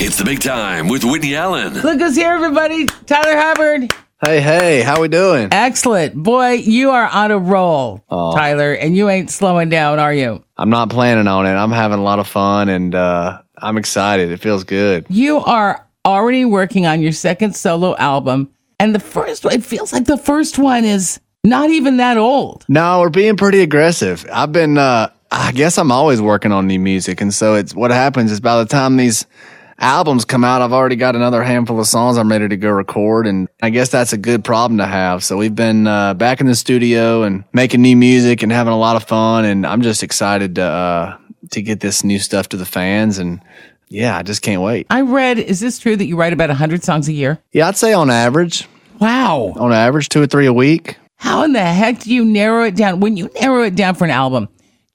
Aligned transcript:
It's 0.00 0.16
the 0.16 0.24
big 0.24 0.40
time 0.40 0.88
with 0.88 1.02
Whitney 1.04 1.34
Allen. 1.34 1.74
Look 1.74 1.98
who's 1.98 2.14
here, 2.14 2.30
everybody. 2.30 2.86
Tyler 3.06 3.36
Hubbard. 3.36 3.92
Hey, 4.24 4.40
hey, 4.40 4.82
how 4.82 5.00
we 5.00 5.08
doing? 5.08 5.48
Excellent. 5.52 6.14
Boy, 6.14 6.52
you 6.52 6.90
are 6.90 7.06
on 7.08 7.30
a 7.30 7.38
roll, 7.38 8.04
Oh. 8.08 8.34
Tyler, 8.34 8.72
and 8.74 8.96
you 8.96 9.08
ain't 9.08 9.30
slowing 9.30 9.68
down, 9.68 9.98
are 9.98 10.12
you? 10.14 10.42
I'm 10.56 10.70
not 10.70 10.90
planning 10.90 11.26
on 11.26 11.46
it. 11.46 11.50
I'm 11.50 11.70
having 11.72 11.98
a 11.98 12.02
lot 12.02 12.18
of 12.20 12.26
fun 12.28 12.68
and 12.68 12.94
uh, 12.94 13.42
I'm 13.56 13.76
excited. 13.76 14.30
It 14.30 14.38
feels 14.38 14.64
good. 14.64 15.06
You 15.08 15.38
are 15.38 15.84
already 16.04 16.44
working 16.44 16.86
on 16.86 17.00
your 17.00 17.12
second 17.12 17.54
solo 17.56 17.96
album. 17.96 18.50
And 18.80 18.94
the 18.94 19.00
first 19.00 19.44
one, 19.44 19.54
it 19.54 19.64
feels 19.64 19.92
like 19.92 20.04
the 20.04 20.16
first 20.18 20.58
one 20.58 20.84
is 20.84 21.20
not 21.44 21.70
even 21.70 21.96
that 21.98 22.16
old. 22.16 22.64
No, 22.68 23.00
we're 23.00 23.10
being 23.10 23.36
pretty 23.36 23.60
aggressive. 23.62 24.24
I've 24.32 24.52
been, 24.52 24.78
uh, 24.78 25.10
I 25.32 25.50
guess 25.52 25.76
I'm 25.76 25.90
always 25.92 26.20
working 26.22 26.52
on 26.52 26.66
new 26.68 26.78
music. 26.78 27.20
And 27.20 27.34
so 27.34 27.54
it's 27.56 27.74
what 27.74 27.90
happens 27.90 28.30
is 28.30 28.40
by 28.40 28.58
the 28.58 28.66
time 28.66 28.96
these 28.96 29.26
albums 29.78 30.24
come 30.24 30.44
out, 30.44 30.62
I've 30.62 30.72
already 30.72 30.96
got 30.96 31.16
another 31.16 31.42
handful 31.42 31.78
of 31.80 31.86
songs 31.86 32.16
I'm 32.18 32.30
ready 32.30 32.48
to 32.48 32.56
go 32.56 32.70
record. 32.70 33.26
And 33.26 33.48
I 33.62 33.70
guess 33.70 33.88
that's 33.88 34.12
a 34.12 34.16
good 34.18 34.44
problem 34.44 34.78
to 34.78 34.86
have. 34.86 35.22
So 35.24 35.36
we've 35.36 35.54
been 35.54 35.86
uh, 35.86 36.14
back 36.14 36.40
in 36.40 36.46
the 36.46 36.54
studio 36.54 37.22
and 37.22 37.44
making 37.52 37.82
new 37.82 37.96
music 37.96 38.42
and 38.42 38.50
having 38.52 38.72
a 38.72 38.78
lot 38.78 38.96
of 38.96 39.04
fun. 39.04 39.44
And 39.44 39.66
I'm 39.66 39.82
just 39.82 40.02
excited 40.02 40.56
to, 40.56 40.62
uh, 40.62 41.18
to 41.50 41.62
get 41.62 41.80
this 41.80 42.02
new 42.04 42.18
stuff 42.18 42.48
to 42.50 42.56
the 42.56 42.66
fans. 42.66 43.18
And 43.18 43.40
yeah, 43.88 44.16
I 44.18 44.22
just 44.22 44.42
can't 44.42 44.62
wait. 44.62 44.86
I 44.90 45.02
read, 45.02 45.38
is 45.38 45.60
this 45.60 45.78
true 45.78 45.96
that 45.96 46.04
you 46.06 46.16
write 46.16 46.32
about 46.32 46.48
100 46.50 46.82
songs 46.84 47.08
a 47.08 47.12
year? 47.12 47.38
Yeah, 47.52 47.68
I'd 47.68 47.76
say 47.76 47.92
on 47.92 48.10
average, 48.10 48.66
Wow. 49.00 49.54
on 49.56 49.72
average, 49.72 50.08
two 50.08 50.20
or 50.22 50.26
three 50.26 50.46
a 50.46 50.52
week. 50.52 50.96
How 51.16 51.42
in 51.44 51.52
the 51.52 51.60
heck 51.64 52.00
do 52.00 52.12
you 52.14 52.24
narrow 52.24 52.64
it 52.64 52.76
down? 52.76 53.00
When 53.00 53.16
you 53.16 53.30
narrow 53.40 53.62
it 53.62 53.74
down 53.74 53.94
for 53.96 54.04
an 54.04 54.10
album, 54.10 54.48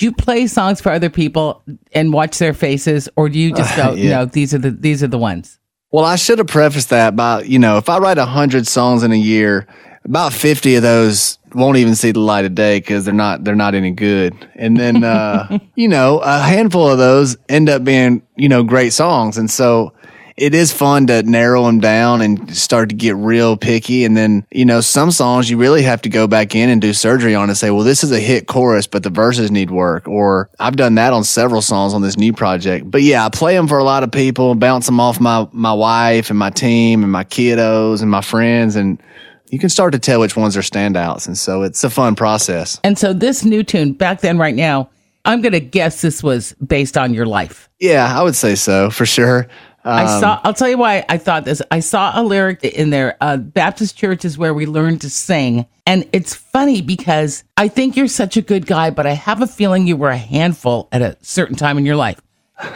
do 0.00 0.06
you 0.06 0.12
play 0.12 0.46
songs 0.46 0.80
for 0.80 0.90
other 0.90 1.10
people 1.10 1.62
and 1.92 2.10
watch 2.10 2.38
their 2.38 2.54
faces, 2.54 3.06
or 3.16 3.28
do 3.28 3.38
you 3.38 3.54
just 3.54 3.76
go, 3.76 3.92
yeah. 3.96 4.10
no, 4.10 4.24
these 4.24 4.54
are 4.54 4.58
the 4.58 4.70
these 4.70 5.02
are 5.02 5.08
the 5.08 5.18
ones? 5.18 5.58
Well, 5.92 6.06
I 6.06 6.16
should 6.16 6.38
have 6.38 6.46
prefaced 6.46 6.88
that 6.88 7.14
by, 7.14 7.42
you 7.42 7.58
know, 7.58 7.76
if 7.76 7.90
I 7.90 7.98
write 7.98 8.16
100 8.16 8.66
songs 8.66 9.02
in 9.02 9.12
a 9.12 9.16
year, 9.16 9.66
about 10.06 10.32
50 10.32 10.76
of 10.76 10.82
those 10.82 11.36
won't 11.52 11.76
even 11.76 11.94
see 11.94 12.12
the 12.12 12.20
light 12.20 12.46
of 12.46 12.54
day 12.54 12.78
because 12.78 13.04
they're 13.04 13.12
not, 13.12 13.44
they're 13.44 13.54
not 13.54 13.74
any 13.74 13.90
good. 13.90 14.34
And 14.54 14.78
then, 14.78 15.04
uh, 15.04 15.58
you 15.74 15.88
know, 15.88 16.20
a 16.20 16.38
handful 16.38 16.88
of 16.88 16.96
those 16.96 17.36
end 17.50 17.68
up 17.68 17.84
being, 17.84 18.22
you 18.36 18.48
know, 18.48 18.62
great 18.62 18.94
songs. 18.94 19.36
And 19.36 19.50
so 19.50 19.92
it 20.36 20.54
is 20.54 20.72
fun 20.72 21.06
to 21.08 21.22
narrow 21.22 21.64
them 21.64 21.80
down 21.80 22.20
and 22.22 22.56
start 22.56 22.88
to 22.90 22.94
get 22.94 23.16
real 23.16 23.56
picky. 23.56 24.04
And 24.04 24.16
then, 24.16 24.46
you 24.50 24.64
know, 24.64 24.80
some 24.80 25.10
songs 25.10 25.50
you 25.50 25.56
really 25.56 25.82
have 25.82 26.02
to 26.02 26.08
go 26.08 26.26
back 26.26 26.54
in 26.54 26.68
and 26.68 26.80
do 26.80 26.92
surgery 26.92 27.34
on 27.34 27.48
and 27.48 27.56
say, 27.56 27.70
well, 27.70 27.84
this 27.84 28.02
is 28.04 28.12
a 28.12 28.20
hit 28.20 28.46
chorus, 28.46 28.86
but 28.86 29.02
the 29.02 29.10
verses 29.10 29.50
need 29.50 29.70
work. 29.70 30.08
Or 30.08 30.50
I've 30.58 30.76
done 30.76 30.94
that 30.96 31.12
on 31.12 31.24
several 31.24 31.62
songs 31.62 31.94
on 31.94 32.02
this 32.02 32.16
new 32.16 32.32
project. 32.32 32.90
But 32.90 33.02
yeah, 33.02 33.24
I 33.24 33.28
play 33.28 33.54
them 33.54 33.68
for 33.68 33.78
a 33.78 33.84
lot 33.84 34.02
of 34.02 34.12
people, 34.12 34.54
bounce 34.54 34.86
them 34.86 35.00
off 35.00 35.20
my, 35.20 35.46
my 35.52 35.72
wife 35.72 36.30
and 36.30 36.38
my 36.38 36.50
team 36.50 37.02
and 37.02 37.12
my 37.12 37.24
kiddos 37.24 38.02
and 38.02 38.10
my 38.10 38.22
friends. 38.22 38.76
And 38.76 39.02
you 39.50 39.58
can 39.58 39.68
start 39.68 39.92
to 39.92 39.98
tell 39.98 40.20
which 40.20 40.36
ones 40.36 40.56
are 40.56 40.62
standouts. 40.62 41.26
And 41.26 41.36
so 41.36 41.62
it's 41.62 41.82
a 41.84 41.90
fun 41.90 42.14
process. 42.14 42.80
And 42.84 42.98
so 42.98 43.12
this 43.12 43.44
new 43.44 43.62
tune, 43.62 43.92
back 43.92 44.20
then, 44.20 44.38
right 44.38 44.54
now, 44.54 44.90
I'm 45.24 45.42
gonna 45.42 45.60
guess 45.60 46.00
this 46.00 46.22
was 46.22 46.54
based 46.54 46.96
on 46.96 47.12
your 47.12 47.26
life. 47.26 47.68
Yeah, 47.78 48.18
I 48.18 48.22
would 48.22 48.36
say 48.36 48.54
so 48.54 48.90
for 48.90 49.04
sure. 49.04 49.48
I 49.84 50.02
Um, 50.04 50.20
saw. 50.20 50.40
I'll 50.44 50.54
tell 50.54 50.68
you 50.68 50.76
why 50.78 51.04
I 51.08 51.16
thought 51.16 51.44
this. 51.44 51.62
I 51.70 51.80
saw 51.80 52.12
a 52.14 52.22
lyric 52.22 52.62
in 52.64 52.90
there. 52.90 53.16
Uh, 53.20 53.36
Baptist 53.38 53.96
church 53.96 54.24
is 54.24 54.36
where 54.36 54.52
we 54.52 54.66
learn 54.66 54.98
to 54.98 55.08
sing, 55.10 55.64
and 55.86 56.06
it's 56.12 56.34
funny 56.34 56.82
because 56.82 57.44
I 57.56 57.68
think 57.68 57.96
you're 57.96 58.06
such 58.08 58.36
a 58.36 58.42
good 58.42 58.66
guy, 58.66 58.90
but 58.90 59.06
I 59.06 59.12
have 59.12 59.40
a 59.40 59.46
feeling 59.46 59.86
you 59.86 59.96
were 59.96 60.10
a 60.10 60.16
handful 60.18 60.88
at 60.92 61.00
a 61.02 61.16
certain 61.22 61.56
time 61.56 61.78
in 61.78 61.86
your 61.86 61.96
life. 61.96 62.20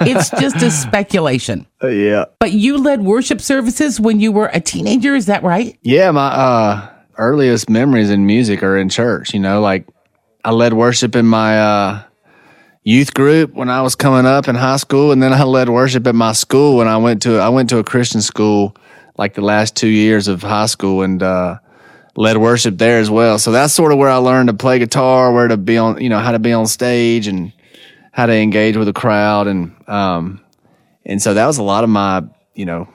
It's 0.00 0.30
just 0.40 0.56
a 0.62 0.70
speculation. 0.70 1.66
Uh, 1.82 1.88
yeah. 1.88 2.24
But 2.40 2.52
you 2.52 2.78
led 2.78 3.02
worship 3.02 3.40
services 3.42 4.00
when 4.00 4.18
you 4.18 4.32
were 4.32 4.50
a 4.54 4.60
teenager. 4.60 5.14
Is 5.14 5.26
that 5.26 5.42
right? 5.42 5.78
Yeah, 5.82 6.10
my 6.10 6.28
uh, 6.28 6.88
earliest 7.18 7.68
memories 7.68 8.08
in 8.08 8.24
music 8.24 8.62
are 8.62 8.78
in 8.78 8.88
church. 8.88 9.34
You 9.34 9.40
know, 9.40 9.60
like 9.60 9.86
I 10.42 10.52
led 10.52 10.72
worship 10.72 11.14
in 11.14 11.26
my 11.26 11.60
uh, 11.60 12.02
youth 12.84 13.14
group 13.14 13.54
when 13.54 13.70
I 13.70 13.80
was 13.80 13.96
coming 13.96 14.26
up 14.26 14.46
in 14.46 14.54
high 14.54 14.76
school, 14.76 15.10
and 15.10 15.22
then 15.22 15.32
I 15.32 15.42
led 15.42 15.68
worship 15.68 16.06
at 16.06 16.14
my 16.14 16.32
school 16.32 16.76
when 16.76 16.86
I 16.86 16.98
went 16.98 17.22
to 17.22 17.38
I 17.38 17.48
went 17.48 17.70
to 17.70 17.78
a 17.78 17.84
Christian 17.84 18.20
school 18.20 18.76
like 19.16 19.34
the 19.34 19.40
last 19.40 19.74
two 19.74 19.88
years 19.88 20.28
of 20.28 20.42
high 20.42 20.66
school, 20.66 21.02
and 21.02 21.22
uh, 21.22 21.58
led 22.16 22.36
worship 22.36 22.78
there 22.78 22.98
as 22.98 23.10
well. 23.10 23.38
So 23.38 23.50
that's 23.50 23.72
sort 23.72 23.90
of 23.90 23.98
where 23.98 24.10
I 24.10 24.16
learned 24.16 24.48
to 24.48 24.54
play 24.54 24.78
guitar, 24.78 25.32
where 25.32 25.48
to 25.48 25.56
be 25.56 25.78
on, 25.78 26.00
you 26.00 26.08
know, 26.08 26.18
how 26.18 26.32
to 26.32 26.38
be 26.38 26.52
on 26.52 26.66
stage 26.66 27.26
and 27.26 27.52
how 28.12 28.26
to 28.26 28.34
engage 28.34 28.76
with 28.76 28.88
a 28.88 28.92
crowd, 28.92 29.46
and 29.46 29.74
um, 29.88 30.40
and 31.04 31.20
so 31.20 31.34
that 31.34 31.46
was 31.46 31.58
a 31.58 31.62
lot 31.62 31.84
of 31.84 31.90
my, 31.90 32.22
you 32.54 32.66
know, 32.66 32.88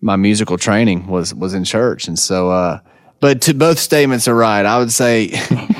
my 0.00 0.16
musical 0.16 0.58
training 0.58 1.06
was 1.06 1.32
was 1.32 1.54
in 1.54 1.64
church, 1.64 2.08
and 2.08 2.18
so. 2.18 2.50
uh 2.50 2.80
but 3.20 3.42
to 3.42 3.54
both 3.54 3.80
statements 3.80 4.28
are 4.28 4.34
right. 4.34 4.64
I 4.64 4.78
would 4.78 4.92
say 4.92 5.26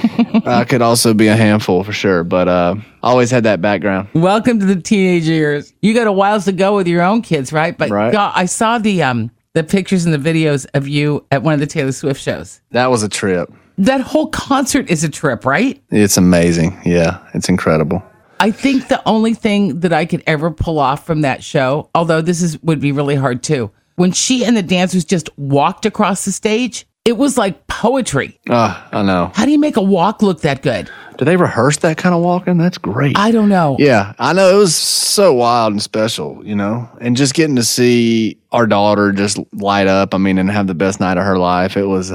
I 0.49 0.65
could 0.65 0.83
also 0.83 1.15
be 1.15 1.29
a 1.29 1.37
handful 1.37 1.85
for 1.85 1.93
sure, 1.93 2.25
but 2.25 2.49
uh, 2.49 2.77
always 3.03 3.31
had 3.31 3.45
that 3.45 3.61
background. 3.61 4.09
Welcome 4.15 4.59
to 4.61 4.67
the 4.67 4.81
teenage 4.81 5.29
years. 5.29 5.73
You 5.83 5.95
got 5.95 6.07
a 6.07 6.13
whiles 6.13 6.45
to 6.47 6.53
go 6.53 6.77
with 6.77 6.87
your 6.87 7.03
own 7.03 7.23
kids, 7.23 7.53
right? 7.53 7.77
But 7.77 7.91
Right. 7.91 8.13
God, 8.13 8.33
I 8.35 8.47
saw 8.47 8.79
the 8.79 9.03
um 9.03 9.31
the 9.55 9.65
pictures 9.65 10.05
and 10.05 10.15
the 10.15 10.19
videos 10.19 10.67
of 10.75 10.87
you 10.87 11.25
at 11.31 11.43
one 11.43 11.55
of 11.55 11.61
the 11.61 11.67
Taylor 11.67 11.93
Swift 11.93 12.21
shows. 12.21 12.61
That 12.71 12.91
was 12.91 13.03
a 13.03 13.09
trip. 13.09 13.53
That 13.79 14.01
whole 14.01 14.29
concert 14.29 14.91
is 14.91 15.05
a 15.05 15.09
trip, 15.09 15.45
right? 15.45 15.83
It's 15.91 16.17
amazing. 16.17 16.81
Yeah, 16.85 17.19
it's 17.35 17.49
incredible. 17.49 18.03
I 18.41 18.51
think 18.51 18.89
the 18.89 19.03
only 19.07 19.35
thing 19.35 19.81
that 19.81 19.93
I 19.93 20.05
could 20.07 20.23
ever 20.27 20.51
pull 20.51 20.79
off 20.79 21.05
from 21.05 21.23
that 21.23 21.43
show, 21.43 21.91
although 21.95 22.21
this 22.21 22.43
is 22.43 22.61
would 22.63 22.81
be 22.81 22.93
really 22.93 23.17
hard 23.17 23.43
too, 23.43 23.71
when 23.97 24.13
she 24.13 24.45
and 24.45 24.57
the 24.57 24.63
dancers 24.63 25.05
just 25.05 25.29
walked 25.39 25.87
across 25.87 26.25
the 26.25 26.33
stage, 26.33 26.87
it 27.05 27.17
was 27.17 27.39
like 27.39 27.67
poetry. 27.79 28.39
Ah, 28.51 28.87
I 28.93 29.03
know. 29.03 29.31
How 29.35 29.45
do 29.45 29.53
you 29.53 29.59
make 29.59 29.77
a 29.77 29.83
walk 29.83 30.21
look 30.21 30.41
that 30.41 30.63
good? 30.63 30.91
Do 31.17 31.25
they 31.25 31.37
rehearse 31.37 31.79
that 31.79 31.97
kind 31.97 32.15
of 32.15 32.23
walking? 32.23 32.59
That's 32.59 32.79
great. 32.79 33.17
I 33.19 33.31
don't 33.31 33.49
know. 33.49 33.77
yeah, 33.79 34.15
I 34.19 34.33
know 34.33 34.55
it 34.57 34.59
was 34.59 34.75
so 34.75 35.33
wild 35.35 35.73
and 35.73 35.83
special, 35.83 36.45
you 36.45 36.55
know, 36.57 36.89
and 37.01 37.17
just 37.17 37.35
getting 37.35 37.57
to 37.57 37.65
see 37.65 38.39
our 38.51 38.67
daughter 38.67 39.13
just 39.13 39.39
light 39.53 39.87
up. 39.87 40.15
I 40.15 40.19
mean, 40.19 40.39
and 40.39 40.51
have 40.51 40.67
the 40.67 40.75
best 40.75 41.01
night 41.01 41.19
of 41.19 41.25
her 41.25 41.39
life. 41.39 41.77
It 41.79 41.87
was, 41.87 42.11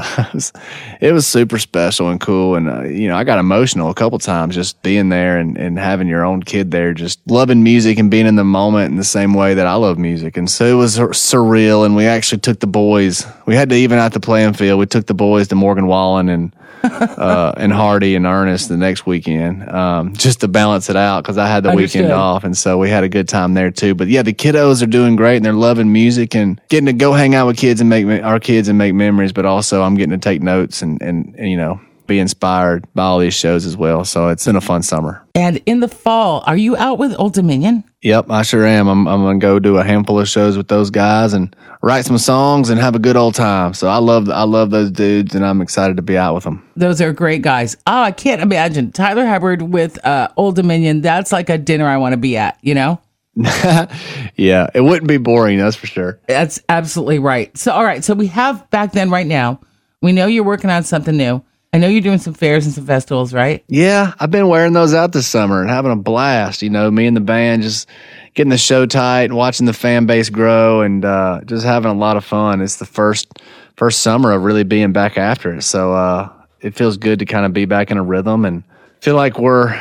it 1.00 1.14
was, 1.14 1.26
super 1.26 1.58
special 1.58 2.10
and 2.10 2.20
cool. 2.20 2.56
And 2.56 2.70
uh, 2.70 2.84
you 2.84 3.08
know, 3.08 3.16
I 3.16 3.24
got 3.24 3.40
emotional 3.40 3.90
a 3.90 3.94
couple 3.94 4.20
times 4.20 4.56
just 4.56 4.82
being 4.84 5.10
there 5.10 5.38
and 5.38 5.58
and 5.58 5.80
having 5.80 6.08
your 6.08 6.26
own 6.26 6.44
kid 6.44 6.70
there, 6.72 6.94
just 6.94 7.20
loving 7.28 7.64
music 7.64 7.98
and 7.98 8.12
being 8.12 8.28
in 8.28 8.36
the 8.36 8.44
moment 8.44 8.92
in 8.92 8.98
the 8.98 9.04
same 9.04 9.34
way 9.34 9.54
that 9.54 9.66
I 9.66 9.76
love 9.76 9.98
music. 9.98 10.38
And 10.38 10.50
so 10.50 10.66
it 10.66 10.74
was 10.74 10.98
surreal. 10.98 11.86
And 11.86 11.96
we 11.96 12.06
actually 12.06 12.40
took 12.40 12.60
the 12.60 12.68
boys. 12.68 13.26
We 13.46 13.56
had 13.56 13.70
to 13.70 13.76
even 13.76 14.00
out 14.00 14.14
the 14.14 14.20
playing 14.20 14.54
field. 14.54 14.80
We 14.80 14.86
took 14.86 15.08
the 15.08 15.14
boys 15.14 15.48
to 15.50 15.56
Morgan 15.56 15.88
Wallen 15.88 16.30
and 16.30 16.54
uh, 16.84 17.54
and 17.56 17.72
Hardy 17.72 18.14
and 18.14 18.26
Ernest 18.26 18.68
the 18.68 18.76
next 18.76 19.06
weekend, 19.06 19.70
um, 19.70 20.14
just 20.14 20.42
to 20.42 20.50
balance 20.50 20.90
it 20.90 20.98
out 20.98 21.24
because 21.24 21.38
I 21.38 21.48
had 21.48 21.64
the 21.64 21.70
Understood. 21.70 22.02
weekend 22.02 22.14
off, 22.14 22.44
and 22.44 22.58
so 22.58 22.78
we 22.78 22.90
had 22.90 23.06
a 23.06 23.10
good 23.10 23.30
time 23.30 23.54
there 23.54 23.72
too. 23.72 23.96
But 23.96 24.10
yeah, 24.10 24.22
the 24.22 24.34
kiddos 24.34 24.84
are 24.84 24.88
doing 24.88 25.16
great 25.16 25.38
and 25.38 25.46
they're 25.46 25.54
loving 25.54 25.94
music 25.94 26.23
and 26.36 26.62
getting 26.70 26.86
to 26.86 26.94
go 26.94 27.14
hang 27.14 27.36
out 27.36 27.48
with 27.48 27.58
kids 27.58 27.82
and 27.82 27.90
make 27.90 28.06
me- 28.06 28.22
our 28.22 28.40
kids 28.40 28.68
and 28.68 28.78
make 28.78 28.94
memories. 28.94 29.34
But 29.34 29.46
also, 29.46 29.84
I'm 29.84 29.96
getting 29.96 30.12
to 30.12 30.18
take 30.18 30.42
notes 30.42 30.82
and 30.82 31.02
and, 31.02 31.36
and 31.38 31.50
you 31.50 31.58
know 31.58 31.80
be 32.08 32.20
inspired 32.20 32.86
by 32.94 33.04
all 33.04 33.20
these 33.20 33.34
shows 33.34 33.66
as 33.66 33.78
well. 33.78 34.04
So 34.06 34.28
it's 34.30 34.46
been 34.46 34.56
a 34.56 34.62
fun 34.62 34.84
summer. 34.84 35.26
And 35.36 35.62
in 35.66 35.80
the 35.80 35.88
fall, 35.88 36.44
are 36.46 36.58
you 36.58 36.76
out 36.78 37.00
with 37.00 37.16
Old 37.18 37.34
Dominion? 37.34 37.84
Yep, 38.02 38.30
I 38.30 38.42
sure 38.42 38.66
am. 38.66 38.88
I'm, 38.88 39.08
I'm 39.08 39.24
gonna 39.24 39.40
go 39.40 39.60
do 39.60 39.78
a 39.78 39.84
handful 39.84 40.20
of 40.20 40.28
shows 40.28 40.58
with 40.58 40.68
those 40.68 40.90
guys 40.90 41.34
and 41.34 41.56
write 41.82 42.06
some 42.06 42.18
songs 42.18 42.70
and 42.70 42.80
have 42.80 42.96
a 42.96 43.00
good 43.00 43.16
old 43.16 43.36
time. 43.36 43.74
So 43.74 43.88
I 43.88 43.98
love 43.98 44.30
I 44.30 44.44
love 44.44 44.72
those 44.72 44.92
dudes 44.92 45.34
and 45.34 45.46
I'm 45.46 45.62
excited 45.62 45.96
to 45.98 46.04
be 46.04 46.18
out 46.18 46.36
with 46.36 46.44
them. 46.44 46.68
Those 46.76 47.02
are 47.02 47.14
great 47.14 47.42
guys. 47.42 47.76
Oh, 47.88 48.02
I 48.04 48.12
can't 48.12 48.42
imagine 48.42 48.92
Tyler 48.92 49.26
Hubbard 49.26 49.62
with 49.62 50.06
uh, 50.06 50.28
Old 50.36 50.56
Dominion. 50.56 51.02
That's 51.02 51.32
like 51.32 51.50
a 51.50 51.58
dinner 51.58 51.88
I 51.88 51.98
want 51.98 52.14
to 52.14 52.18
be 52.18 52.36
at. 52.38 52.58
You 52.62 52.76
know. 52.76 53.00
yeah, 53.36 54.68
it 54.74 54.82
wouldn't 54.82 55.08
be 55.08 55.18
boring, 55.18 55.58
that's 55.58 55.76
for 55.76 55.88
sure. 55.88 56.20
That's 56.28 56.62
absolutely 56.70 57.20
right. 57.20 57.56
So, 57.58 57.72
all 57.72 57.84
right. 57.84 58.04
So 58.04 58.14
we 58.14 58.28
have 58.28 58.70
back 58.70 58.92
then, 58.92 59.10
right 59.10 59.26
now, 59.26 59.60
we 60.02 60.12
know 60.12 60.28
you're 60.28 60.44
working 60.44 60.70
on 60.70 60.84
something 60.84 61.18
new. 61.18 61.44
I 61.74 61.80
know 61.80 61.88
you're 61.88 62.02
doing 62.02 62.20
some 62.20 62.36
fairs 62.36 62.66
and 62.66 62.76
some 62.76 62.86
festivals, 62.86 63.34
right? 63.34 63.64
Yeah, 63.68 64.14
I've 64.20 64.30
been 64.30 64.48
wearing 64.48 64.74
those 64.74 64.94
out 64.94 65.12
this 65.12 65.28
summer 65.28 65.62
and 65.62 65.72
having 65.72 65.92
a 65.92 65.96
blast. 65.96 66.62
You 66.62 66.70
know, 66.70 66.92
me 66.92 67.08
and 67.08 67.18
the 67.18 67.22
band 67.22 67.64
just 67.64 67.90
getting 68.36 68.52
the 68.52 68.60
show 68.60 68.86
tight 68.86 69.24
and 69.24 69.36
watching 69.36 69.66
the 69.66 69.74
fan 69.74 70.06
base 70.06 70.30
grow 70.30 70.82
and 70.82 71.04
uh, 71.04 71.42
just 71.46 71.66
having 71.66 71.90
a 71.90 71.96
lot 71.96 72.16
of 72.16 72.24
fun. 72.24 72.62
It's 72.62 72.76
the 72.76 72.86
first 72.86 73.40
first 73.76 74.02
summer 74.02 74.32
of 74.32 74.44
really 74.44 74.64
being 74.64 74.94
back 74.94 75.18
after 75.18 75.56
it, 75.56 75.64
so 75.64 75.94
uh, 75.94 76.32
it 76.62 76.76
feels 76.76 76.98
good 76.98 77.18
to 77.20 77.26
kind 77.26 77.44
of 77.44 77.54
be 77.54 77.66
back 77.66 77.90
in 77.90 77.98
a 77.98 78.04
rhythm 78.04 78.46
and 78.46 78.64
feel 79.02 79.16
like 79.16 79.40
we're, 79.40 79.76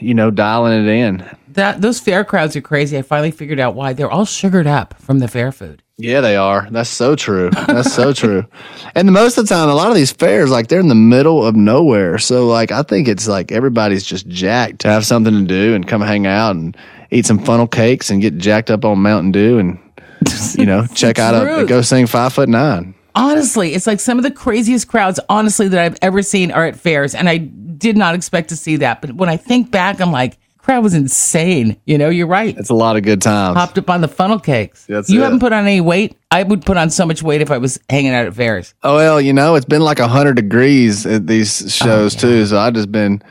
you 0.00 0.14
know, 0.14 0.30
dialing 0.30 0.86
it 0.86 0.88
in. 0.88 1.33
That 1.54 1.80
those 1.80 2.00
fair 2.00 2.24
crowds 2.24 2.54
are 2.56 2.60
crazy. 2.60 2.98
I 2.98 3.02
finally 3.02 3.30
figured 3.30 3.60
out 3.60 3.74
why 3.74 3.92
they're 3.92 4.10
all 4.10 4.26
sugared 4.26 4.66
up 4.66 4.94
from 5.00 5.18
the 5.18 5.28
fair 5.28 5.52
food. 5.52 5.82
Yeah, 5.96 6.20
they 6.20 6.34
are. 6.34 6.66
That's 6.70 6.90
so 6.90 7.14
true. 7.14 7.50
That's 7.50 7.92
so 7.92 8.12
true. 8.12 8.44
And 8.96 9.12
most 9.12 9.38
of 9.38 9.48
the 9.48 9.52
time, 9.52 9.68
a 9.68 9.74
lot 9.74 9.88
of 9.88 9.96
these 9.96 10.12
fairs, 10.12 10.52
like 10.52 10.68
they're 10.68 10.78
in 10.78 10.86
the 10.86 10.94
middle 10.94 11.44
of 11.44 11.56
nowhere. 11.56 12.16
So, 12.18 12.46
like, 12.46 12.70
I 12.70 12.84
think 12.84 13.08
it's 13.08 13.26
like 13.26 13.50
everybody's 13.50 14.04
just 14.04 14.28
jacked 14.28 14.82
to 14.82 14.88
have 14.88 15.04
something 15.04 15.34
to 15.34 15.44
do 15.44 15.74
and 15.74 15.88
come 15.88 16.00
hang 16.00 16.28
out 16.28 16.54
and 16.54 16.76
eat 17.10 17.26
some 17.26 17.40
funnel 17.40 17.66
cakes 17.66 18.08
and 18.08 18.22
get 18.22 18.38
jacked 18.38 18.70
up 18.70 18.84
on 18.84 19.00
Mountain 19.00 19.32
Dew 19.32 19.58
and 19.58 19.80
you 20.54 20.64
know, 20.64 20.86
check 20.94 21.18
out 21.18 21.34
a 21.34 21.66
go 21.66 21.82
sing 21.82 22.06
five 22.06 22.32
foot 22.32 22.48
nine. 22.48 22.94
Honestly, 23.16 23.74
it's 23.74 23.86
like 23.86 24.00
some 24.00 24.18
of 24.18 24.24
the 24.24 24.30
craziest 24.30 24.88
crowds, 24.88 25.20
honestly, 25.28 25.68
that 25.68 25.80
I've 25.80 25.98
ever 26.02 26.22
seen 26.22 26.50
are 26.50 26.66
at 26.66 26.76
fairs. 26.76 27.14
And 27.14 27.28
I 27.28 27.38
did 27.38 27.96
not 27.96 28.14
expect 28.14 28.48
to 28.48 28.56
see 28.56 28.76
that. 28.76 29.00
But 29.00 29.12
when 29.12 29.28
I 29.28 29.36
think 29.36 29.70
back, 29.70 30.00
I'm 30.00 30.12
like, 30.12 30.38
crowd 30.64 30.82
was 30.82 30.94
insane. 30.94 31.76
You 31.84 31.98
know, 31.98 32.08
you're 32.08 32.26
right. 32.26 32.56
It's 32.56 32.70
a 32.70 32.74
lot 32.74 32.96
of 32.96 33.02
good 33.02 33.20
times. 33.20 33.56
Hopped 33.56 33.78
up 33.78 33.90
on 33.90 34.00
the 34.00 34.08
funnel 34.08 34.40
cakes. 34.40 34.86
That's 34.86 35.10
you 35.10 35.20
it. 35.20 35.24
haven't 35.24 35.40
put 35.40 35.52
on 35.52 35.64
any 35.66 35.80
weight. 35.80 36.16
I 36.30 36.42
would 36.42 36.64
put 36.64 36.76
on 36.76 36.90
so 36.90 37.06
much 37.06 37.22
weight 37.22 37.42
if 37.42 37.50
I 37.50 37.58
was 37.58 37.78
hanging 37.88 38.12
out 38.12 38.26
at 38.26 38.34
fairs. 38.34 38.74
Oh 38.82 38.96
well, 38.96 39.20
you 39.20 39.32
know, 39.32 39.54
it's 39.54 39.66
been 39.66 39.82
like 39.82 39.98
hundred 39.98 40.34
degrees 40.34 41.06
at 41.06 41.26
these 41.26 41.72
shows 41.72 42.16
too, 42.16 42.46
so 42.46 42.58
I 42.58 42.70
just 42.70 42.90
been 42.90 43.22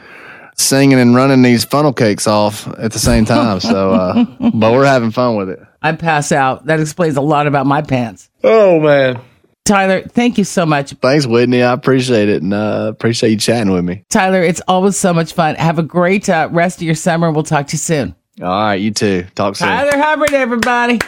singing 0.56 1.00
and 1.00 1.15
running 1.15 1.41
these 1.41 1.65
funnel 1.65 1.91
cakes 1.91 2.27
off 2.27 2.68
at 2.77 2.91
the 2.91 3.00
same 3.00 3.25
time. 3.25 3.59
So, 3.59 3.91
uh, 3.91 4.24
but 4.53 4.71
we're 4.71 4.85
having 4.85 5.12
fun 5.12 5.35
with 5.35 5.50
it. 5.50 5.59
I 5.81 5.94
pass 5.94 6.31
out. 6.31 6.68
That 6.68 6.80
explains 6.80 7.18
a 7.18 7.21
lot 7.21 7.47
about 7.47 7.65
my 7.65 7.81
pants. 7.81 8.30
Oh 8.44 8.80
man. 8.80 9.19
Tyler, 9.65 10.01
thank 10.01 10.38
you 10.38 10.44
so 10.44 10.65
much. 10.65 10.92
Thanks, 10.92 11.25
Whitney. 11.25 11.63
I 11.63 11.71
appreciate 11.71 12.27
it, 12.27 12.42
and 12.42 12.54
uh, 12.54 12.88
appreciate 12.89 13.30
you 13.31 13.38
chatting 13.38 13.71
with 13.71 13.86
me. 13.86 14.04
Tyler, 14.10 14.44
it's 14.44 14.62
always 14.68 14.98
so 14.98 15.13
much 15.13 15.33
fun. 15.33 15.56
Have 15.56 15.80
a 15.80 15.83
great 15.83 16.27
uh, 16.30 16.50
rest 16.51 16.80
of 16.80 16.83
your 16.83 16.95
summer. 16.95 17.31
We'll 17.31 17.44
talk 17.44 17.68
to 17.68 17.74
you 17.74 17.80
soon. 17.80 18.15
All 18.42 18.48
right, 18.48 18.75
you 18.75 18.92
too. 18.92 19.25
Talk 19.36 19.56
soon. 19.56 19.69
Tyler 19.69 19.98
Hubbard, 19.98 20.33
everybody. 20.33 21.00